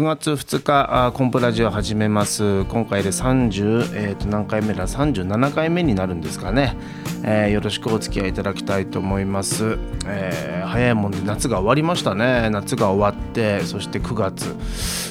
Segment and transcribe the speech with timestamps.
[0.00, 2.64] 9月2日コンプラジオ始めます。
[2.64, 6.74] 今回で30、えー、と何回目だ？37回目になるんですかね、
[7.22, 12.48] えー、よろしくお付き合いいただきたいと思います、えー、早いもんで夏が終わりましたね。
[12.48, 14.56] 夏が終わってそして9月。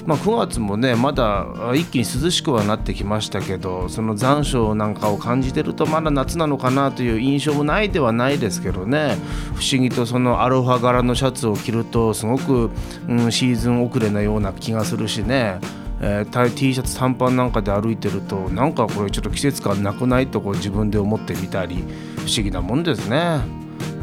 [0.05, 9.17] まあ9月もねまだ一気に涼しくはなってきましたけどその残暑なんかを感じてるとまだ夏なのかなという印象もないではないですけどね。
[9.55, 12.69] 不思議とそのアロハ柄のシャツを着るとすごく、
[13.07, 15.59] うん、シーズン遅れなような気がするしね。
[16.01, 21.83] えー、T シャツ短パンなんかで歩いてるとなんかこれちょっと季節感なくないとこう自分で思ってみたり
[22.15, 23.41] 不思議なもんですね、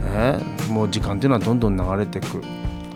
[0.04, 2.42] えー、もう時間っていうのはどんどん流れていく。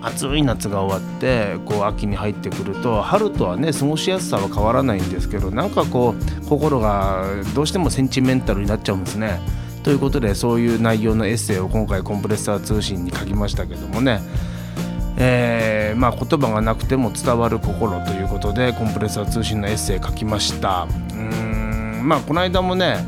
[0.01, 9.39] 暑い夏が終わってこう秋に入ってくると春とはね過ごしやすさは変わらないんですけどなんかこう心がどうしてもセンチメンタルになっちゃうんですね。
[9.83, 14.21] ということでそういう内容のエッセイを今回コンプレッサー通信に書きましたけどもね。
[15.17, 20.87] えー、まあ、言葉がなくても伝わる心ということでコンプレッサー通信のエッセイ書きました。
[21.13, 23.05] うんまあこの間もね、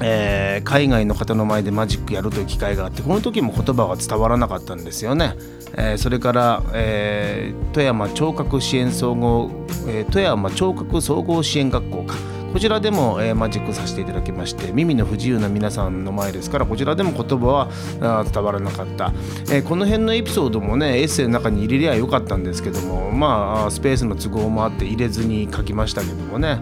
[0.00, 5.34] えー、海外の方の前でマジックやるという機会があってこの時も言葉が伝わらなかったんですよね、
[5.76, 9.50] えー、それから、え富山聴覚支援総合、
[9.88, 12.34] え富山聴覚総合支援学校か。
[12.54, 17.68] こちらでも、えー、マジックさせていただきまして耳の不自由な皆さんの前ですからこちらでも言葉
[18.00, 19.12] は伝わらなかった、
[19.50, 26.60] えー、この辺のエピソードもねエッセイの中に入れりゃよかったんですけどもまあスペースの都合もあって入れずに書きましたけどもね。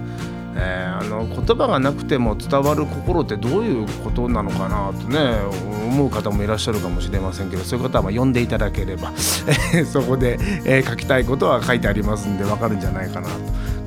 [0.57, 5.19] え、あの言葉がなくても伝わる心ってどういうことなのかなとね
[5.89, 9.13] 思う方もいらっしゃるかもしれませんけどそういう方はま読んでいただければ
[9.91, 13.35] そこで、え、書きたいことは書いてありますんでわかるんじゃないかなと。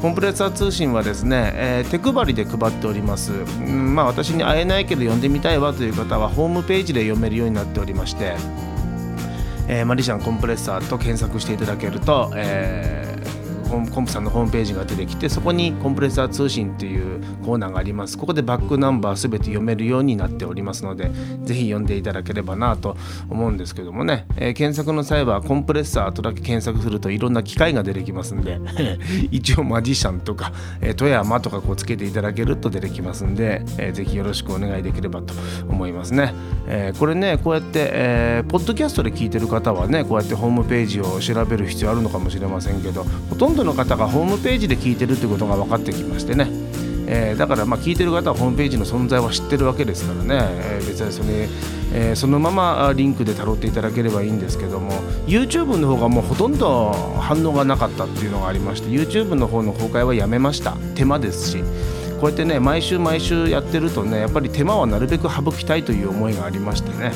[0.01, 8.35] コンプレッサー通信はですね、え、手配りで配っております、うん、まあ私に会えないけど読んでみたいわという方はホームページで読めるようになっておりまして、
[9.67, 13.04] えー、マリシャンコンプレッサーと検索していただけると、えー
[13.85, 18.17] コンプさんのホームページが出てきてそこにコンプレッサー通信というコーナーがあります。
[18.17, 21.11] ここでバックナンバーすべて読めるようになっておりますので
[21.43, 22.97] ぜひ読んでいただければなと
[23.29, 28.59] 思うんですけどもね、えー、検索の際はコンプレッサーとだけ検索するといろんな機械が出てきますんで
[29.31, 35.33] 一応マジシャンとか、えー、富山とかこうつけていただけると出てきますんで、えー、ぜひよろしくお願いできればと
[35.67, 36.33] 思いますね、
[36.67, 46.47] えー、これねこうやって、えー、ポッドキャストで聞いてる方はねこうやってホームページを調べる必要あるのかもしれませんけどほとんどの方がホームページで聞いてるってことが分かってきましてね、
[47.07, 51.49] えー、だからまあ聞いてる方はホームページの存在は知ってるわけですからね、えー、別にそれ、
[51.93, 54.91] えー、そのままリンクでたろっていただければいいんですけども。
[55.27, 60.77] YouTube の方がもうほとんど反応がなかったっていうのがありまして YouTube の方の公開はやめました。
[60.93, 61.63] 手間ですし。
[62.19, 67.11] こうやってね毎週毎週やってるとねやっぱり手間はなるべく省きたいという思いがありましてね。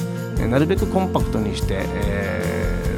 [0.47, 2.48] なるべくコンパクトにして、えー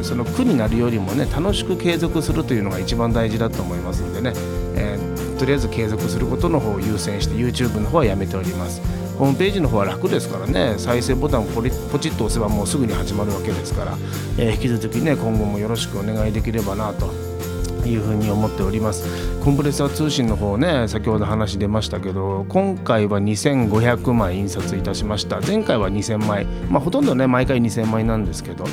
[0.04, 4.34] その苦になるよりもね楽しく継続するというのが一番大事だと思いますんでね、
[4.76, 8.82] えー、とりあえず継続することの方を優先して YouTube の方はやめております。
[9.18, 10.76] ホームページの方は楽ですからね。
[10.80, 11.62] 再生ボタンをポポ
[12.00, 13.98] チッと押せばもうすぐに始まるわけですから、
[14.38, 17.31] えー、引き続きね今後もよろしくお願いできればなと。
[17.90, 19.06] いうふうに思っております。
[19.44, 25.42] コンプレッサー通信の方ね先ほど話出ましたけど今回は2500枚印刷いたしました。
[25.42, 26.46] 前回は2000枚。
[26.70, 28.66] まあほとんどね毎回2000枚なんですけど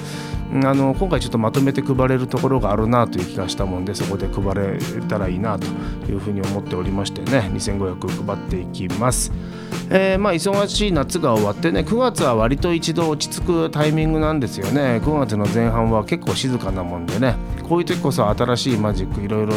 [0.52, 5.66] あの今回ちょっとまとめて配れるところがあるなという気がしたもんでそこで配れたらいいなと
[6.10, 9.32] いうふうに思っておりましてね2500配っていきます。
[9.90, 15.00] えー、まあ忙しい夏が終わってね9月は割と一度落ち着くタイミングなんですよね。
[15.02, 17.36] 9月の前半は結構静かなもんでね
[17.68, 19.52] こういう時こそ新しいマジックいろいろ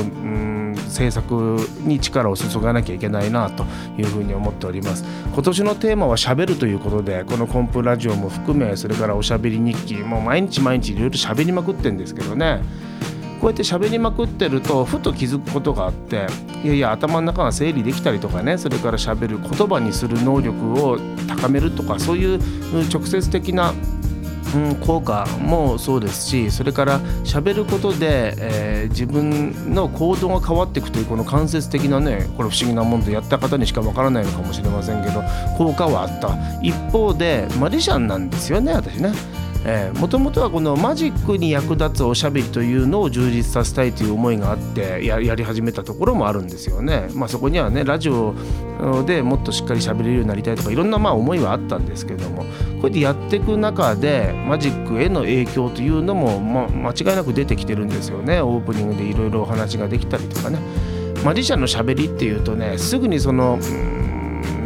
[0.89, 3.65] 制作に力を注がなきゃいけないなと
[3.97, 5.03] いうふうに思っております。
[5.33, 12.61] 今年のテーマはしゃべるということでこのコンプラジオも含めそれからおしゃべり日記もう毎日毎日いろいろしゃべりまくってるんですけどね。
[13.39, 16.27] こうやって喋りまくってるとふと気づくことがあって
[16.63, 22.39] いやいや頭の中が整理できたりとかねそれから喋る言葉にする能力を高めるとかそういう
[22.93, 23.73] 直接的な
[24.55, 35.23] うん、効果もそうですしそれから喋ることで、えー、自分の行動が変わっていくというこの間接的なねこれ不思議なもんでやった方にしかわからないのかもしれませんけど
[35.57, 39.11] 効果はあった一方でマジシャンなんですよね私ね。
[39.99, 47.09] もともとはこのマジックに役立つおしゃべりというのを充実させたいという思いがあってやり始めたところもあるんですよね。
[47.13, 48.33] まあ、そこにはねラジオ
[49.05, 52.43] でもっとしっかりしゃべれるようになりたいとかいろんなまあ思いはあったんですけども
[52.81, 60.59] こうやってやっていく中でマジックへの影響というのも、ま、間違いなく出てきてるんですよねオープニングでいろいろお話ができたりとかね。
[61.23, 63.59] マジシャンのしゃべりっていうとねすぐにその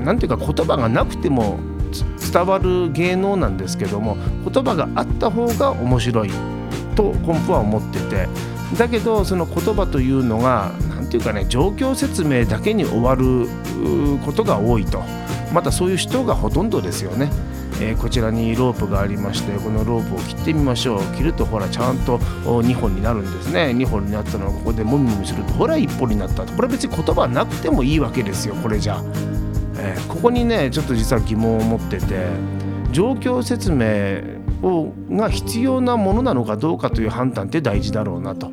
[0.06, 1.59] 何ていうか言葉がなくても
[2.31, 4.18] 伝わる芸能なんですけども
[4.50, 6.31] 言葉があった方が面白い
[6.95, 8.27] とコンプは思ってて。
[8.77, 13.47] だけどその言葉というのが何て言うかね状況説明だけに終わる
[14.25, 15.03] ことが多いと。
[15.53, 17.30] またそういう人がほとんどですよね。
[17.81, 21.01] えー、こちらにロープがありましてこのロープを切ってみましょう。
[21.15, 23.74] 切るとほらちゃんと2本になるんですね。
[23.75, 26.53] 2本になったのをここでもみもみするとほら1本になったと。
[26.53, 28.95] これは別に言葉なくてもいいわけですよこれじゃ。
[28.97, 29.03] あ、
[30.25, 32.25] ここにねちょっと実は疑問を持ってて
[32.92, 34.24] 状況説明
[34.68, 38.50] をが必要なものなのかどうかという判断って大事だろうなと。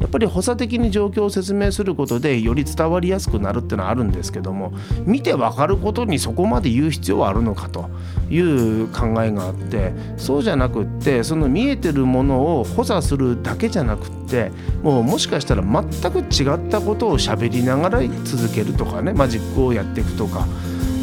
[0.00, 4.72] やっぱり補佐的に状況を説明することでより伝わりやすくなるっていうのはあるんですけども
[5.04, 7.90] 見て分かることにそこまで言う必要はあるのかと
[8.30, 14.52] いう考えがあってそうじゃなくってその見えてるものを補佐するだけじゃなくって
[14.84, 20.46] もうもしかしたら全く違ったことを喋りながら続けるとかねマジックをやっていくとか。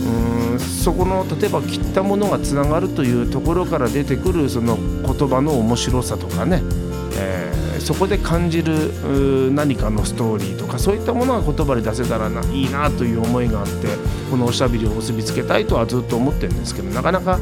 [0.06, 6.62] うんそこの例えば切ったものがつながるというところから出てくるその言葉の面白さとかね、
[7.18, 7.56] えー
[7.86, 13.88] そこで感じる何かのストーリーとかそういったものが言葉で出せたらないいなという思いがあって
[14.32, 17.40] このおしゃべりを結びつけたいとはずっと思ってるんですけどなかなか、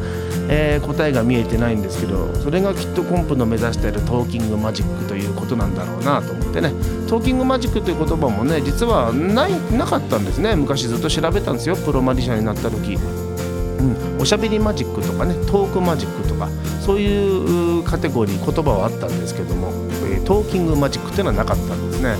[0.49, 6.71] えー、答えが見えてないんですけどそれがきっとコンプの目指しているトーキングマジックということなんだろうなと思ってね。
[7.07, 10.55] トーキングマジックという言葉もね実はないなかったんですね。
[10.55, 11.75] 昔ずっと調べたんですよ。
[11.75, 12.95] プロマジシャンになった時。
[12.95, 16.47] うん、おしゃべりマジックとかねトークマジックとか
[16.79, 19.73] そういうカテゴリー言葉はあったんですけども、
[20.09, 22.15] えー、トーキングマジックっていうのはなかったんですね。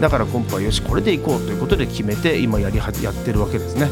[0.00, 3.88] だからコンプはよしこれでいこうということで決めて今やりやってるわけですね、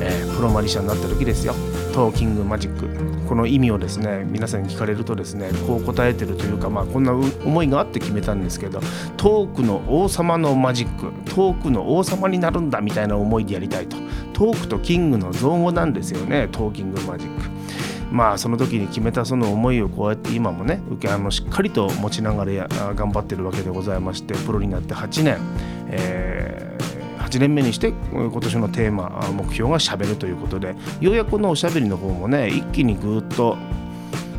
[0.00, 1.54] えー、プロマジシャンになった時ですよ。
[1.98, 8.78] トーキングマジックこの意味をですね皆さんに聞かれるとですねこう答えてるというかまあこんな思いがあって決めたんですけど
[9.16, 13.96] トークの王様のマジックトークの王様になるんだみたいな思いでやりたいと
[14.32, 17.58] トークとキングの造語なんですよねトーキングマジック。
[18.12, 25.38] まあその時に決めたその思いをこうやって今もね受けあのしっかりと持ちながら頑張ってるわけでございましてプロになって8年、
[25.88, 26.27] えー、
[27.28, 33.56] 8年目にして今年のテーマ目標がしゃべるということでようやくこのおしゃべりの方もね一気にぐっと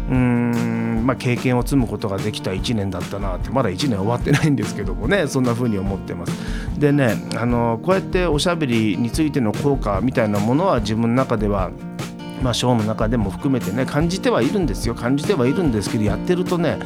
[0.10, 6.80] うーんまあ、経験を積むことができた1年だったなってまだ1年終わってないんですけどもねそんな風に思ってます。
[6.80, 11.72] でねあのこうやっておしゃべりについての効果みたいなものは自分の中では
[12.42, 16.80] まあ、ショーの中でも含めてね感じてはいるんですよ感じてはいるんですけどやってるとね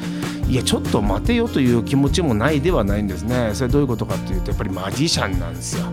[0.48, 3.52] いやちょっと待てよという気持ちもないではないんですね。
[3.54, 5.86] それどういうことかっていうとやっぱりマジシャンなんですよ。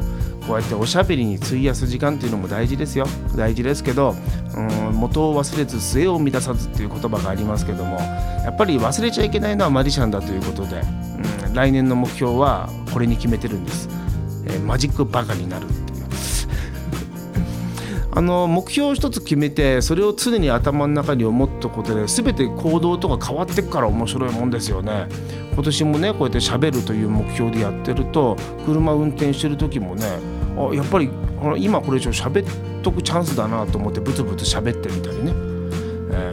[0.46, 3.06] こうやっておしゃべりに費やす時間っていうのも大事ですよ。
[3.36, 4.16] 大事ですけど
[4.56, 10.80] うん元を忘れず末を乱さずっていう言葉がありますけどもやっぱり忘れちゃいけないのはマジシャンだということで、
[11.46, 13.88] うん、来年の目標はこれに決めてるんです、
[14.46, 15.66] えー、マジックバカになる
[18.12, 25.06] あの目標を一つ決めてそれを常に頭の中に思ったことで全て行動とか変わってくから面白いもんですよね。
[25.52, 30.04] 今年もねこうやってしゃべるという目標でやってると車運転してる時もね
[30.56, 31.10] あやっぱり
[31.58, 35.49] 今これ以上喋っとくチャンスだなと思ってブツブツ喋ってみたりね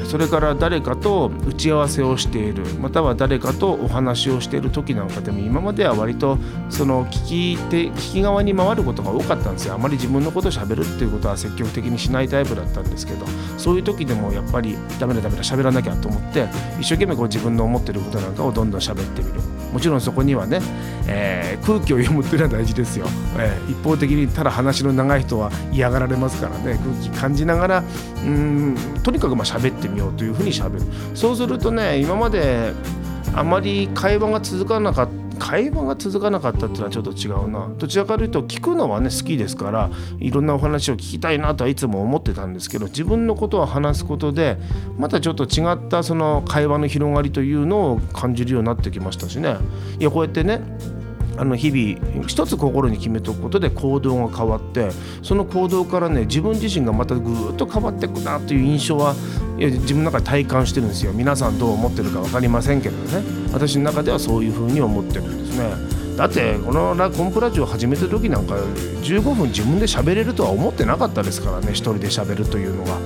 [0.05, 6.37] それから誰かと打ち合わせをしているまたは誰かとお話をしている時なんかでも今までは割と
[6.69, 9.75] その聞き手聞き側に回ることが多かったんですよ。
[9.75, 13.25] あまり自分のことをしゃべるっていうことは積極的にしないタイプだったんですけど
[13.57, 16.47] そういう時でもやっぱりダメだダメだ喋らなきゃと思って
[16.79, 19.56] 一生懸命こう自分の思ってることなんかをどんどん喋ってみる。
[19.73, 20.59] もちろんそこにはね、
[21.07, 23.07] えー、空気を読むっていうのは大事ですよ、
[23.37, 26.79] えー、一方的にただ話の長い人は嫌がられますからね。
[26.83, 27.83] 空気感じながら
[28.25, 30.85] うんとにかくまあ喋ってみようというふうにしゃべる。
[31.13, 32.73] そうするとね今まで
[33.33, 37.69] あまり会話が続かなかった会話が続かなかったっていうのはちょっと違うな。
[37.77, 39.89] どちらかというと聞くのはね好きですから
[40.19, 44.57] いろんなお話を聞きたいなとはいつも思ってたんですけど自分のことを話すことで
[44.97, 49.57] またちょっと違ったその会話の広がりというのを感じるようになってきましたしね。
[49.99, 50.61] いやこうやってね
[51.37, 54.89] あの日々一つ心に決めておくことで行動が変わって
[55.21, 59.15] その行動からね自分自身がまたぐっと変わっていくなという印象は
[59.57, 61.13] 自分の中で体感してるんですよ。
[61.13, 63.23] 皆さんどう思ってるか分かりませんけどね。
[63.53, 65.71] 私の中ではそういうふうに思ってるんですね。
[66.17, 68.55] だってこのラコンプラジオ始めた時なんか
[69.03, 71.69] 15分自分で喋れるとは思ってなかったですからね。
[71.69, 72.97] 一人で喋るというのが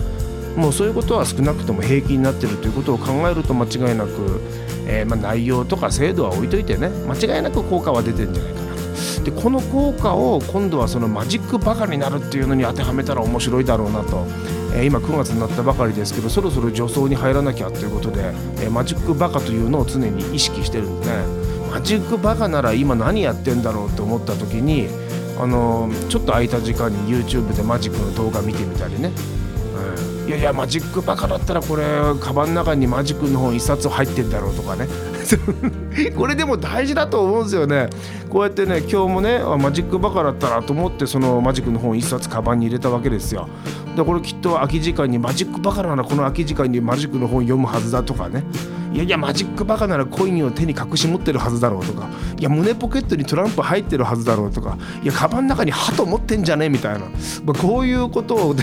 [0.56, 4.42] もうそういうことは少なくとも平気になってるということを考えると間違いなく
[4.88, 8.72] えー、ま、内容とか精度は置いといてね間違いなく効果は出てるんじゃないかな
[9.24, 14.26] でこの効果を今度はそのマジックバカになるっていうのに当てはめたら面白いだろうなと、
[14.74, 18.30] えー、今9月になったばかりですけどそろそろ助走に入らなきゃということで、
[18.62, 21.52] えー、マジックバカというのを常に意識してるんでね。
[21.72, 24.90] マジックバカなら今何やってんだろうと思った時に
[25.40, 29.12] あの、ちょっと空いた時間に YouTube でマジックの動画見てみたりね、
[30.32, 31.84] やいやマジックバカだったらこれ
[32.20, 34.88] カバンの中にマジックの本1冊入ってんだろうとかね。
[36.16, 37.90] これでも大事だと思うんですよね。
[38.30, 43.50] こうやってね今日もねマジックバカだったらと思ってそのマジックの本1冊カバンに入れたわけですよ。
[43.96, 48.44] でこれきっと空き時間にマジックバカならこの空き時間にマジックの本読むはずだとかね。
[48.94, 52.08] いやいやマジックバカならコインを手に隠し持ってるはずだろうとか。
[52.38, 54.78] いや胸ポケットにトランプ入ってるはずだろうとか。
[55.04, 57.00] いやカバンの中に鳩持ってんじゃねみたいな、
[57.46, 58.56] まあ、こういうことを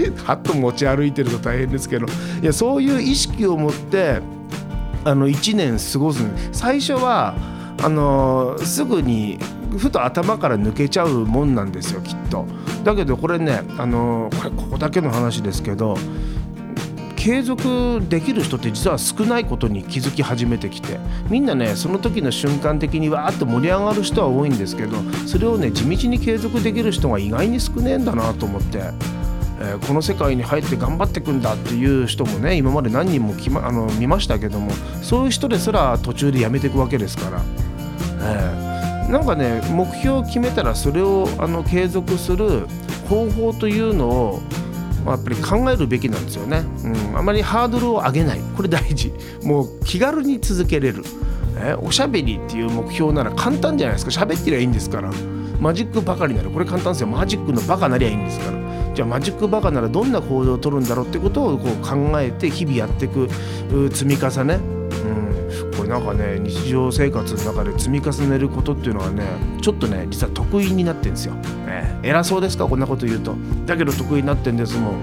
[0.24, 2.06] 鳩持ち歩いてると大変ですけど
[2.42, 4.20] いやそういう意識を持って
[5.04, 6.22] あの1年過ごす
[6.52, 7.34] 最初は
[7.82, 9.38] あのすぐに
[9.76, 12.46] ふと頭から抜けちゃうもんなんですよきっと。
[12.84, 15.98] だけどこれねあのこれここだけの話ですけど
[17.16, 20.98] 継続できる人って実は少ないことに気づき始めてきて
[21.28, 29.25] みんなねその時の瞬間的にわーっと盛り上がる人は多いんですけどそれをね地道に継続できる人が意外に少ねえんだなと思って。
[29.58, 34.70] えー、この世界に入って頑張っていくんだっていう人もね今まで何人もき、ま、あの見ましたけども
[35.02, 37.42] そういう人ですら途中でやめていくわけですから、
[38.20, 42.66] えー、なんかね目標を決めたらそれをあの継続する
[43.08, 44.42] 方法というのを
[45.06, 48.40] やっぱり考えるべきなんですよね、うん、あまりハードルを上げない。
[48.56, 49.12] これ大事。
[49.44, 51.04] もう気軽に続けれる、
[51.60, 54.10] えおしゃべりっていう目標なら簡単じゃないですか。
[54.10, 55.12] 喋ってりゃいいんですから。
[55.60, 56.50] マジックバカになる。
[56.50, 57.06] これ簡単ですよ。
[57.06, 58.55] マジックのバカなりゃいいんですから。
[58.96, 63.28] じゃあマジックバカならどんな行動をとるんだろうってことをこう考えて日々やっていく
[63.92, 69.24] 積み重ね、うん、これなんかね日常生活の中で積み重ねることっていうのはね
[69.60, 71.34] ちょっとね実は得意になってるんですよ、
[71.68, 72.66] え偉そうですか？
[72.66, 73.34] こんなこと言うと。
[73.66, 74.94] だけど得意になってんですもん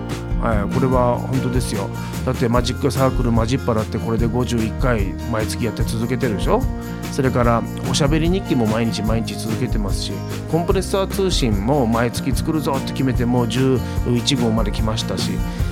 [0.43, 1.89] はい、これは本当ですよ
[2.25, 6.61] だってマジックサークルマジッパラってこれで51回毎月やって続けてるでしょ？
[7.13, 10.11] それからおしゃべり日記も毎日毎日続けてますし
[10.51, 15.29] コンプレッサー通信も毎月作るぞって決めてもう11号まで来ましたし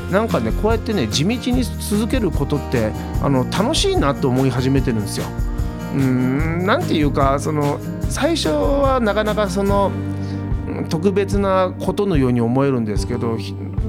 [0.09, 5.25] なんかねこうやってね地道に続けることってあの楽しいなと思い始めてるんですよ。
[5.95, 9.91] うんなんていうかその最初はなかなかその
[10.87, 13.37] 特別なことのように思えるんですけど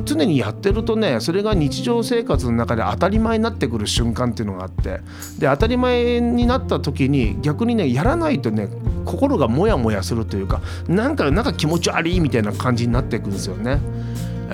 [0.04, 5.00] 常にやってるとねそれが日常生活の中で当たり前になってくる瞬間っていうのがあって
[5.38, 8.68] で当たり前になった時に逆にねやらないとね
[9.04, 13.80] 心がモヤモヤするというかなんかなんか気持ち悪いみたいな感じになっていくんですよね。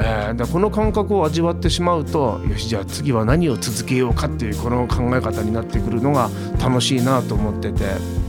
[0.00, 6.31] えー、でこの感覚を味わってしまうとよしじゃあ次は何を続けようかっていうこの考え方になってくるのが
[6.62, 8.27] 楽しいなと思ってて。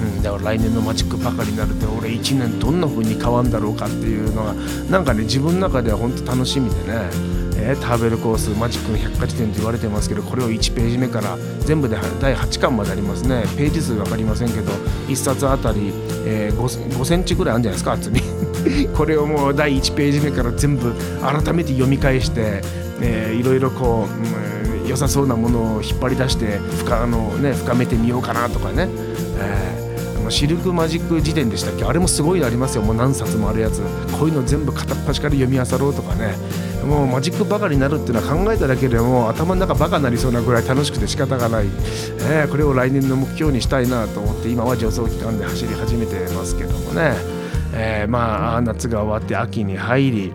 [0.00, 4.54] うん、だから来年のマジックばかりになると俺1年どんな風に変わるんだろうかっていうのが
[4.90, 7.10] なんかね自分の中では本当楽しみでね、
[7.56, 13.42] えー、ターベルコースマジックの百科事典と言われてますけどこれを1ページ目から全部で第8巻までありますね。
[13.56, 14.72] ページ数分かりませんけど
[15.08, 15.92] 1冊あたり、
[16.26, 18.20] えー、5, センチぐらいあるんじゃないですか厚み。
[18.94, 22.62] これをもう第1ページ目から全部改めて読み返して、
[23.00, 28.88] いろいろこう、うん、良さそうなものを引っ張り出して深あの、ね、深めてみようかなとかね、
[29.38, 29.85] えー
[30.16, 31.84] のシルクマジック辞典でしたっけ？
[31.84, 32.82] あれもすごいのありますよ。
[32.82, 33.80] もう何冊もあるやつ。
[34.18, 36.34] こういうの全部片っ端から読み漁ろうとかね。
[36.84, 47.14] もうマジックバカになるっていうのは考えただけでも頭の中バカになりそうなぐらい楽しくて仕方がない、えー、これを来年の目標にしたいなと思って今は助走期間で走り始めてますけどもね、
[47.74, 50.32] えー、まあ夏が終わって秋に入り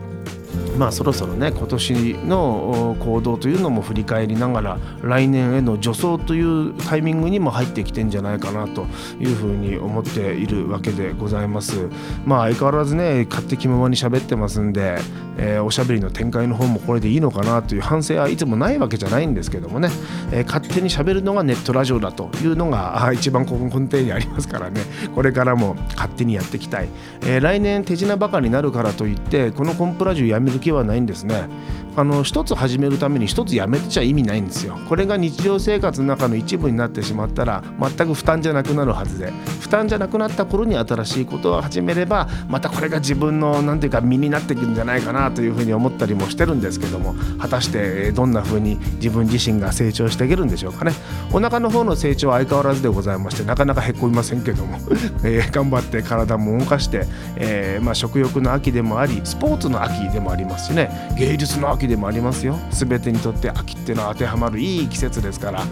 [0.78, 8.86] まあそろそろね今年の行動というのも振り返りながら来年への助走というタイミングにも入ってきてんじゃないかなと
[9.20, 11.90] いうふうに思っているわけでございます。
[12.26, 14.98] まあ相変わらずね勝手気ままに喋ってますんで、
[15.38, 19.90] えー、おしゃべりの展開の方もこれでいいのかなという反省はいつもないわけじゃないんですけどもね、
[20.32, 24.82] えー、勝手に喋るのがネットラジオだというのが一番根底にありますからね。
[25.16, 26.90] これからも勝手にやっていきたい、
[27.22, 31.48] えー、来年手品バカになるからといってこのコンプラジオやめる気はないんですね。
[31.96, 34.78] あの一つ始めるために一つやめてちゃ意味ないんですよ。
[34.88, 39.32] これが日常生活の中の一部になってしまったら全く負担じゃなくなるはずで。
[39.60, 50.94] 負担じゃなくなった頃に新しいことを始めればまたこれが自分の何ていうか身になっていくんじゃないかなというふうに思ったりもしてるんですけども果たしてどんなふうに自分自身が成長していけるんでしょうかね。
[51.32, 54.78] お腹の方の成長は相変わらずでございましてなかなかへこみませんけども、
[55.24, 57.06] え、頑張って体も動かして、
[57.38, 61.16] えー、まあ、食欲の秋でもありスポーツの秋でもありますしね。
[61.18, 62.60] 芸術の秋秋でもありますよ。
[62.70, 65.64] 全てにとって秋っていうのは当てはまるいい季節ですから、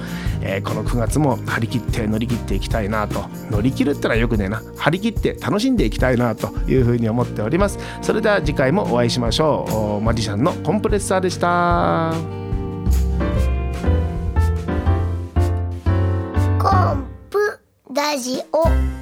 [0.41, 3.29] えー、この9月も張り切って乗り切っていきたいなと。
[3.51, 4.63] 乗り切るってのはよくねえな。
[4.77, 7.77] 張り切って楽しんでいきたいなというふうに思っております。
[8.01, 10.03] それでは次回もお会いしましょう。
[10.03, 12.13] マジシャンのコンプレッサーでした。
[16.59, 17.59] コンプ
[17.93, 18.98] ラジオ。